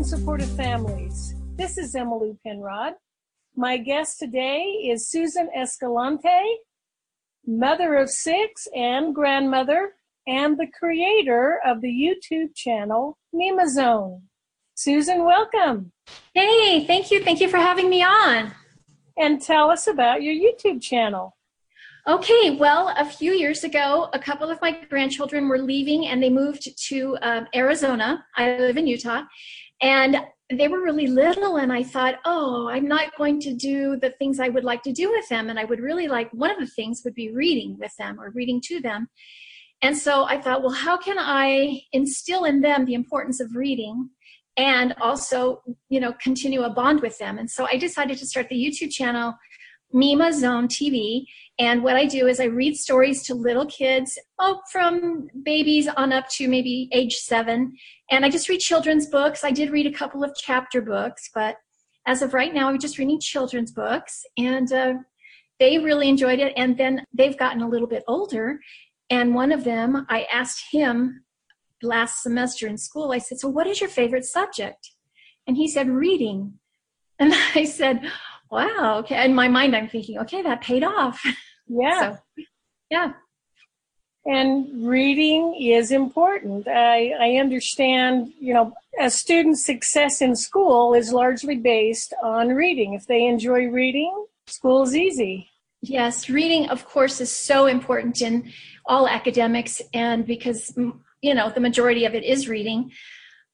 [0.00, 1.34] in support of families.
[1.56, 2.94] This is Emily Penrod.
[3.54, 6.56] My guest today is Susan Escalante,
[7.46, 14.22] mother of six and grandmother, and the creator of the YouTube channel Mima Zone.
[14.74, 15.92] Susan, welcome.
[16.32, 17.22] Hey, thank you.
[17.22, 18.52] Thank you for having me on.
[19.18, 21.36] And tell us about your YouTube channel.
[22.08, 26.30] Okay, well, a few years ago, a couple of my grandchildren were leaving and they
[26.30, 28.24] moved to um, Arizona.
[28.34, 29.24] I live in Utah.
[29.80, 30.16] And
[30.52, 34.40] they were really little, and I thought, oh, I'm not going to do the things
[34.40, 35.48] I would like to do with them.
[35.48, 38.30] And I would really like one of the things would be reading with them or
[38.30, 39.08] reading to them.
[39.82, 44.10] And so I thought, well, how can I instill in them the importance of reading
[44.56, 47.38] and also, you know, continue a bond with them?
[47.38, 49.34] And so I decided to start the YouTube channel
[49.92, 51.24] Mima Zone TV.
[51.58, 56.12] And what I do is I read stories to little kids, oh, from babies on
[56.12, 57.76] up to maybe age seven.
[58.10, 59.44] And I just read children's books.
[59.44, 61.56] I did read a couple of chapter books, but
[62.06, 64.24] as of right now, I'm just reading children's books.
[64.38, 64.94] And uh,
[65.58, 66.54] they really enjoyed it.
[66.56, 68.60] And then they've gotten a little bit older.
[69.10, 71.24] And one of them, I asked him
[71.82, 74.92] last semester in school, I said, So what is your favorite subject?
[75.46, 76.54] And he said, Reading.
[77.18, 78.00] And I said,
[78.50, 79.24] wow, okay.
[79.24, 81.22] In my mind, I'm thinking, okay, that paid off.
[81.72, 82.16] Yeah.
[82.16, 82.44] so,
[82.90, 83.12] yeah.
[84.26, 86.66] And reading is important.
[86.66, 92.94] I, I understand, you know, a student's success in school is largely based on reading.
[92.94, 95.48] If they enjoy reading, school is easy.
[95.80, 98.52] Yes, reading, of course, is so important in
[98.84, 100.76] all academics, and because,
[101.22, 102.90] you know, the majority of it is reading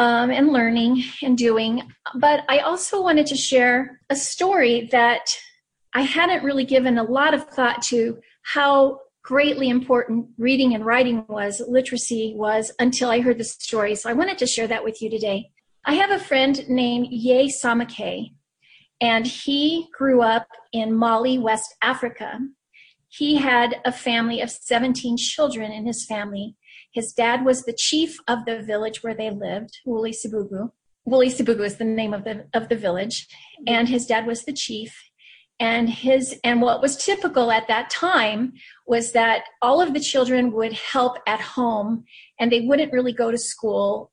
[0.00, 1.92] um, and learning and doing.
[2.14, 5.36] But I also wanted to share a story that
[5.94, 11.26] I hadn't really given a lot of thought to how greatly important reading and writing
[11.28, 13.94] was, literacy was, until I heard the story.
[13.94, 15.50] So I wanted to share that with you today.
[15.84, 18.30] I have a friend named Yeah Samake,
[19.02, 22.38] and he grew up in Mali, West Africa.
[23.08, 26.56] He had a family of 17 children in his family,
[26.92, 30.70] his dad was the chief of the village where they lived, Ouelessebougou.
[31.08, 33.26] Wuli Sibugu is the name of the of the village,
[33.66, 34.94] and his dad was the chief.
[35.58, 38.52] And his and what was typical at that time
[38.86, 42.04] was that all of the children would help at home,
[42.38, 44.10] and they wouldn't really go to school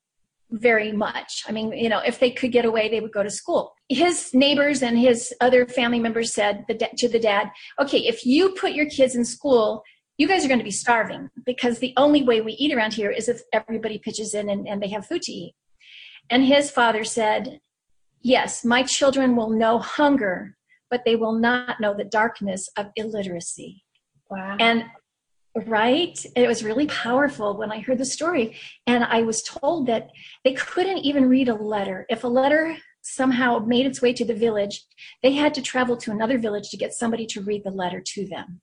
[0.49, 1.43] very much.
[1.47, 3.73] I mean, you know, if they could get away, they would go to school.
[3.89, 7.51] His neighbors and his other family members said to the dad,
[7.81, 9.83] okay, if you put your kids in school,
[10.17, 13.11] you guys are going to be starving because the only way we eat around here
[13.11, 15.55] is if everybody pitches in and, and they have food to eat.
[16.29, 17.59] And his father said,
[18.21, 20.57] Yes, my children will know hunger,
[20.89, 23.83] but they will not know the darkness of illiteracy.
[24.29, 24.57] Wow.
[24.59, 24.85] And
[25.67, 28.57] right, it was really powerful when I heard the story.
[28.87, 30.09] And I was told that
[30.43, 32.07] they couldn't even read a letter.
[32.09, 34.83] If a letter somehow made its way to the village,
[35.21, 38.27] they had to travel to another village to get somebody to read the letter to
[38.27, 38.61] them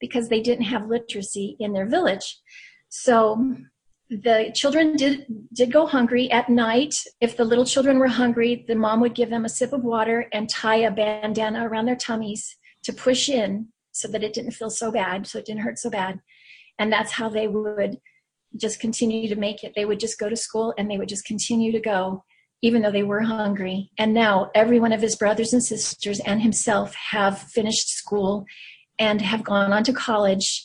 [0.00, 2.40] because they didn't have literacy in their village.
[2.88, 3.56] So
[4.10, 6.94] the children did did go hungry at night.
[7.20, 10.28] If the little children were hungry, the mom would give them a sip of water
[10.32, 14.70] and tie a bandana around their tummies to push in so that it didn't feel
[14.70, 16.20] so bad, so it didn't hurt so bad.
[16.78, 17.98] And that's how they would
[18.56, 19.72] just continue to make it.
[19.74, 22.24] They would just go to school and they would just continue to go
[22.62, 23.90] even though they were hungry.
[23.98, 28.46] And now every one of his brothers and sisters and himself have finished school
[29.02, 30.64] and have gone on to college.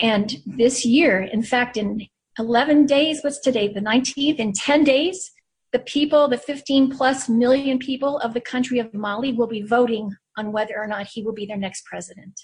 [0.00, 2.06] And this year, in fact, in
[2.38, 5.32] 11 days, what's today, the 19th, in 10 days,
[5.72, 10.16] the people, the 15 plus million people of the country of Mali will be voting
[10.38, 12.40] on whether or not he will be their next president.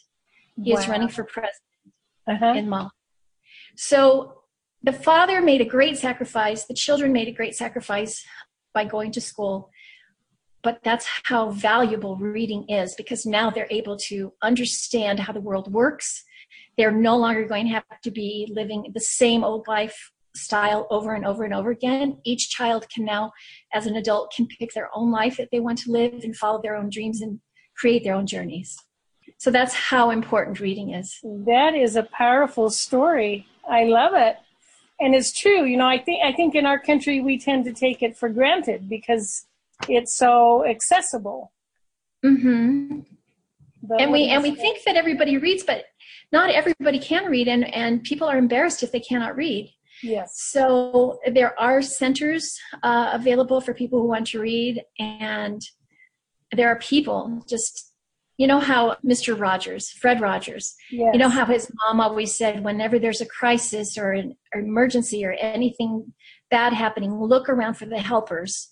[0.63, 0.81] He wow.
[0.81, 1.95] is running for president
[2.27, 2.53] uh-huh.
[2.59, 2.91] in Mali.
[3.77, 4.43] So
[4.83, 8.23] the father made a great sacrifice, the children made a great sacrifice
[8.75, 9.71] by going to school
[10.63, 15.73] but that's how valuable reading is because now they're able to understand how the world
[15.73, 16.25] works.
[16.77, 21.27] They're no longer going to have to be living the same old lifestyle over and
[21.27, 22.19] over and over again.
[22.25, 23.33] Each child can now,
[23.75, 26.63] as an adult, can pick their own life that they want to live and follow
[26.63, 27.41] their own dreams and
[27.77, 28.77] create their own journeys.
[29.39, 31.19] So that's how important reading is.
[31.25, 33.47] That is a powerful story.
[33.69, 34.37] I love it.
[35.01, 37.73] And it's true, you know, I think I think in our country we tend to
[37.73, 39.47] take it for granted because
[39.89, 41.53] it's so accessible.
[42.25, 43.01] Mm-hmm.
[43.99, 45.87] and we and we think that everybody reads, but
[46.31, 49.73] not everybody can read, and and people are embarrassed if they cannot read.
[50.03, 50.35] Yes.
[50.37, 55.61] So there are centers uh, available for people who want to read, and
[56.53, 57.89] there are people just.
[58.39, 59.39] You know how Mr.
[59.39, 61.11] Rogers, Fred Rogers, yes.
[61.13, 65.33] you know how his mom always said, whenever there's a crisis or an emergency or
[65.33, 66.13] anything
[66.51, 68.72] bad happening, look around for the helpers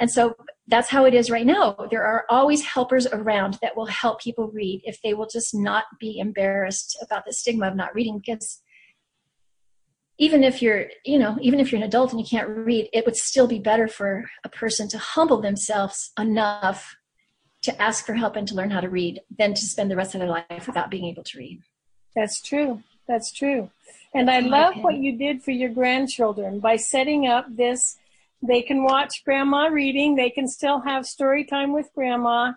[0.00, 0.34] And so
[0.66, 1.76] that's how it is right now.
[1.90, 5.84] There are always helpers around that will help people read if they will just not
[6.00, 8.62] be embarrassed about the stigma of not reading because
[10.18, 13.04] even if you're you know even if you're an adult and you can't read it
[13.04, 16.94] would still be better for a person to humble themselves enough
[17.62, 20.14] to ask for help and to learn how to read than to spend the rest
[20.14, 21.60] of their life without being able to read.
[22.16, 22.82] That's true.
[23.06, 23.70] That's true.
[24.14, 27.96] And i love what you did for your grandchildren by setting up this
[28.42, 32.52] they can watch grandma reading they can still have story time with grandma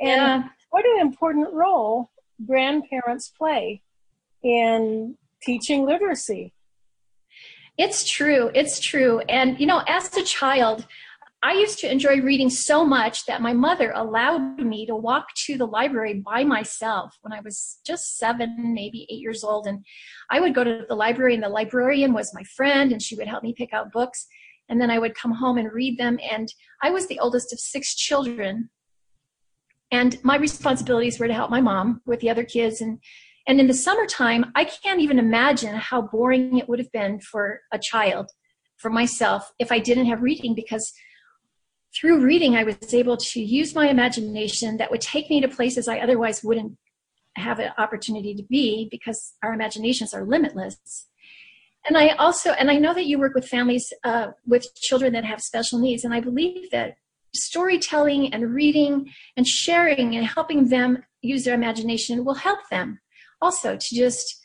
[0.00, 0.44] and yeah.
[0.70, 2.10] what an important role
[2.46, 3.80] grandparents play
[4.42, 6.52] in teaching literacy
[7.76, 8.50] it's true.
[8.54, 9.20] It's true.
[9.28, 10.86] And, you know, as a child,
[11.42, 15.58] I used to enjoy reading so much that my mother allowed me to walk to
[15.58, 19.66] the library by myself when I was just seven, maybe eight years old.
[19.66, 19.84] And
[20.30, 23.28] I would go to the library, and the librarian was my friend, and she would
[23.28, 24.26] help me pick out books.
[24.68, 26.18] And then I would come home and read them.
[26.30, 26.48] And
[26.82, 28.70] I was the oldest of six children.
[29.90, 32.98] And my responsibilities were to help my mom with the other kids and
[33.46, 37.60] and in the summertime, I can't even imagine how boring it would have been for
[37.72, 38.30] a child,
[38.78, 40.92] for myself, if I didn't have reading because
[41.94, 45.86] through reading, I was able to use my imagination that would take me to places
[45.86, 46.76] I otherwise wouldn't
[47.36, 51.06] have an opportunity to be because our imaginations are limitless.
[51.86, 55.24] And I also, and I know that you work with families uh, with children that
[55.24, 56.96] have special needs, and I believe that
[57.34, 63.00] storytelling and reading and sharing and helping them use their imagination will help them
[63.42, 64.40] also to just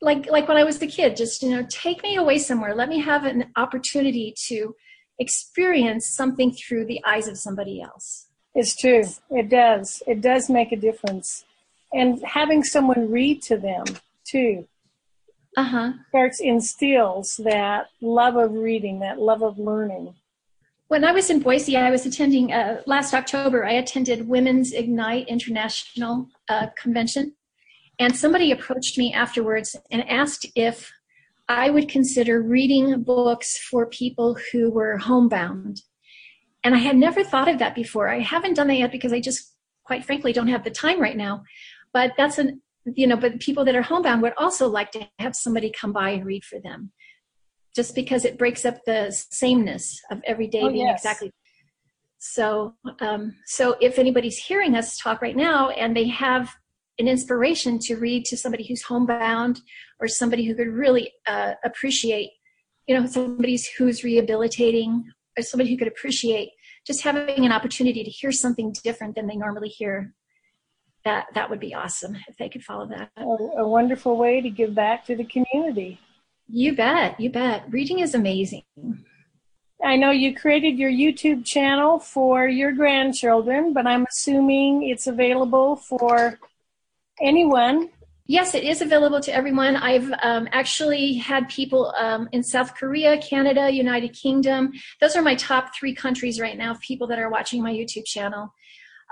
[0.00, 2.74] like like when I was a kid, just you know, take me away somewhere.
[2.74, 4.74] Let me have an opportunity to
[5.18, 8.28] experience something through the eyes of somebody else.
[8.54, 9.04] It's true.
[9.30, 10.02] It does.
[10.06, 11.44] It does make a difference.
[11.92, 13.84] And having someone read to them
[14.24, 14.66] too.
[15.56, 15.92] Uh-huh.
[16.08, 20.14] Starts instills that love of reading, that love of learning.
[20.88, 23.64] When I was in Boise, I was attending uh, last October.
[23.64, 27.34] I attended Women's Ignite International uh, Convention,
[27.98, 30.90] and somebody approached me afterwards and asked if
[31.48, 35.82] I would consider reading books for people who were homebound.
[36.64, 38.08] And I had never thought of that before.
[38.08, 39.54] I haven't done that yet because I just,
[39.84, 41.42] quite frankly, don't have the time right now.
[41.92, 45.34] But that's an, you know, but people that are homebound would also like to have
[45.34, 46.92] somebody come by and read for them
[47.74, 51.00] just because it breaks up the sameness of every day oh, being yes.
[51.00, 51.32] exactly
[52.24, 56.54] so um, so if anybody's hearing us talk right now and they have
[57.00, 59.60] an inspiration to read to somebody who's homebound
[59.98, 62.30] or somebody who could really uh, appreciate,
[62.86, 65.04] you know, somebody who's rehabilitating
[65.36, 66.50] or somebody who could appreciate
[66.86, 70.14] just having an opportunity to hear something different than they normally hear.
[71.04, 73.10] That that would be awesome if they could follow that.
[73.16, 76.00] A, a wonderful way to give back to the community.
[76.48, 77.64] You bet, you bet.
[77.70, 78.62] Reading is amazing.
[79.84, 85.76] I know you created your YouTube channel for your grandchildren, but I'm assuming it's available
[85.76, 86.38] for
[87.20, 87.90] anyone?
[88.26, 89.76] Yes, it is available to everyone.
[89.76, 94.72] I've um, actually had people um, in South Korea, Canada, United Kingdom.
[95.00, 98.54] Those are my top three countries right now people that are watching my YouTube channel.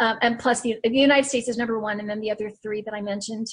[0.00, 2.82] Um, and plus, the, the United States is number one, and then the other three
[2.82, 3.48] that I mentioned.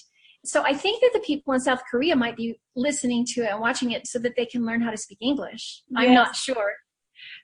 [0.46, 3.60] So I think that the people in South Korea might be listening to it and
[3.60, 5.84] watching it so that they can learn how to speak English.
[5.90, 6.04] Yes.
[6.04, 6.74] I'm not sure.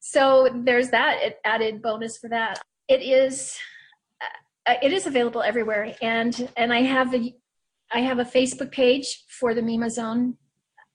[0.01, 2.61] So there's that added bonus for that.
[2.87, 3.57] It is
[4.65, 7.33] uh, it is available everywhere, and and I have a
[7.91, 10.37] I have a Facebook page for the Mima Zone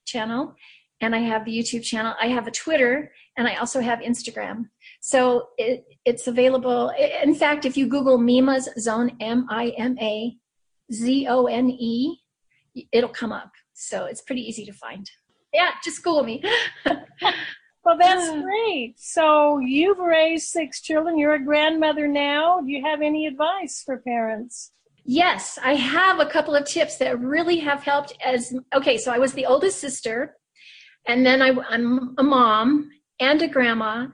[0.07, 0.55] channel,
[1.01, 2.15] and I have the YouTube channel.
[2.21, 4.67] I have a Twitter, and I also have Instagram.
[5.01, 6.93] So it, it's available.
[7.23, 10.37] In fact, if you Google Mima's Zone, M I M A
[10.93, 12.19] Z O N E,
[12.93, 13.53] it'll come up.
[13.75, 15.09] So it's pretty easy to find.
[15.53, 16.43] Yeah, just Google me.
[17.89, 18.97] Well, that's great.
[18.99, 21.17] So you've raised six children.
[21.17, 22.61] You're a grandmother now.
[22.61, 24.73] Do you have any advice for parents?
[25.07, 28.13] Yes, I have a couple of tips that really have helped.
[28.23, 30.37] As okay, so I was the oldest sister,
[31.07, 32.91] and then I, I'm a mom
[33.21, 34.09] and a grandma.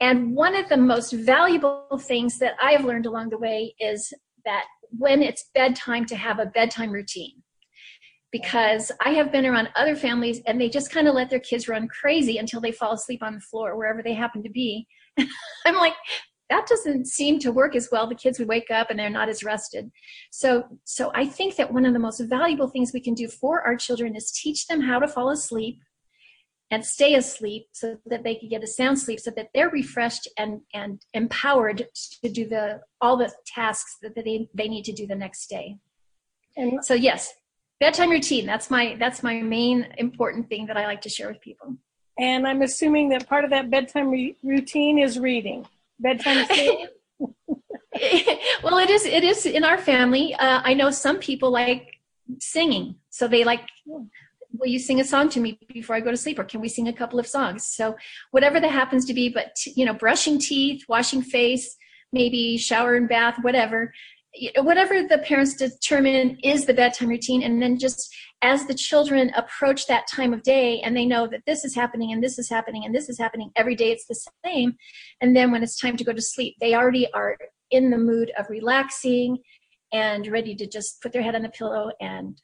[0.00, 4.12] And one of the most valuable things that I have learned along the way is
[4.44, 7.42] that when it's bedtime, to have a bedtime routine
[8.30, 11.68] because I have been around other families and they just kind of let their kids
[11.68, 14.86] run crazy until they fall asleep on the floor wherever they happen to be.
[15.64, 15.94] I'm like,
[16.50, 18.08] that doesn't seem to work as well.
[18.08, 19.90] The kids would wake up and they're not as rested.
[20.32, 23.62] So, so I think that one of the most valuable things we can do for
[23.62, 25.78] our children is teach them how to fall asleep
[26.70, 30.28] and stay asleep so that they can get a sound sleep so that they're refreshed
[30.38, 31.86] and, and empowered
[32.22, 35.76] to do the all the tasks that they, they need to do the next day.
[36.56, 37.32] And so yes,
[37.80, 41.40] bedtime routine that's my that's my main important thing that i like to share with
[41.40, 41.76] people
[42.18, 45.66] and i'm assuming that part of that bedtime re- routine is reading
[45.98, 46.46] bedtime
[48.62, 49.04] well, it is.
[49.04, 50.34] It is in our family.
[50.34, 52.00] Uh, I know some people like
[52.40, 53.60] singing, so they like.
[54.58, 56.68] Will you sing a song to me before I go to sleep, or can we
[56.68, 57.66] sing a couple of songs?
[57.66, 57.96] So
[58.30, 61.76] whatever that happens to be, but you know, brushing teeth, washing face,
[62.12, 63.92] maybe shower and bath, whatever
[64.58, 69.86] whatever the parents determine is the bedtime routine and then just as the children approach
[69.86, 72.84] that time of day and they know that this is happening and this is happening
[72.84, 74.74] and this is happening every day it's the same
[75.20, 77.36] and then when it's time to go to sleep they already are
[77.70, 79.38] in the mood of relaxing
[79.92, 82.40] and ready to just put their head on the pillow and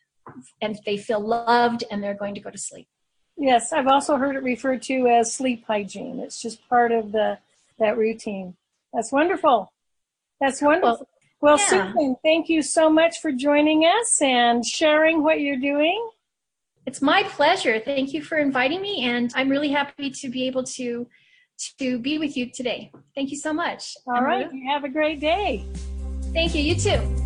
[0.60, 2.88] and they feel loved and they're going to go to sleep
[3.36, 7.38] yes i've also heard it referred to as sleep hygiene it's just part of the
[7.78, 8.54] that routine
[8.92, 9.72] that's wonderful
[10.40, 11.08] that's wonderful
[11.40, 11.92] well, well, yeah.
[11.92, 16.10] Susan, thank you so much for joining us and sharing what you're doing.
[16.86, 17.78] It's my pleasure.
[17.78, 21.06] Thank you for inviting me, and I'm really happy to be able to
[21.78, 22.90] to be with you today.
[23.14, 23.96] Thank you so much.
[24.06, 24.50] All right.
[24.52, 25.66] You have a great day.
[26.32, 26.62] Thank you.
[26.62, 27.19] You too.